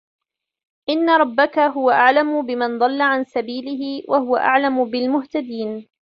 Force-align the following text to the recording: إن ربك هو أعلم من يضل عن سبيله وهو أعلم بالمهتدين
إن 0.89 1.09
ربك 1.09 1.59
هو 1.59 1.91
أعلم 1.91 2.45
من 2.45 2.61
يضل 2.75 3.01
عن 3.01 3.23
سبيله 3.23 4.03
وهو 4.07 4.37
أعلم 4.37 4.85
بالمهتدين 4.85 5.87